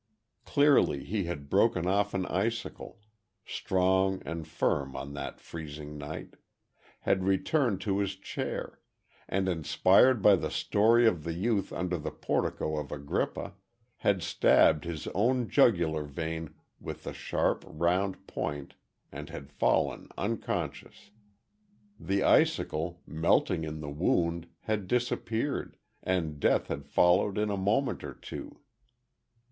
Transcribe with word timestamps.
Clearly, 0.45 1.03
he 1.03 1.25
had 1.25 1.47
broken 1.47 1.85
off 1.85 2.15
an 2.15 2.25
icicle, 2.25 2.97
strong 3.45 4.23
and 4.25 4.47
firm 4.47 4.95
on 4.95 5.13
that 5.13 5.39
freezing 5.39 5.95
night, 5.95 6.33
had 7.01 7.23
returned 7.23 7.81
to 7.81 7.99
his 7.99 8.15
chair, 8.15 8.79
and 9.29 9.47
inspired 9.47 10.23
by 10.23 10.35
the 10.37 10.49
story 10.49 11.05
of 11.05 11.23
the 11.23 11.35
youth 11.35 11.71
under 11.71 11.99
the 11.99 12.09
portico 12.09 12.77
of 12.79 12.91
Agrippa, 12.91 13.53
had 13.97 14.23
stabbed 14.23 14.85
his 14.85 15.05
own 15.09 15.47
jugular 15.47 16.03
vein 16.05 16.55
with 16.79 17.03
the 17.03 17.13
sharp, 17.13 17.63
round 17.67 18.25
point, 18.25 18.73
and 19.11 19.29
had 19.29 19.51
fallen 19.51 20.07
unconscious. 20.17 21.11
The 21.99 22.23
icicle, 22.23 23.03
melting 23.05 23.63
in 23.65 23.81
the 23.81 23.91
wound, 23.91 24.47
had 24.61 24.87
disappeared, 24.87 25.77
and 26.01 26.39
death 26.39 26.69
had 26.69 26.87
followed 26.87 27.37
in 27.37 27.51
a 27.51 27.55
moment 27.55 28.03
or 28.03 28.15
two. 28.15 28.61